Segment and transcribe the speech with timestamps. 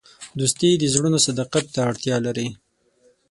[0.39, 2.47] دوستي د زړونو صداقت ته اړتیا لري.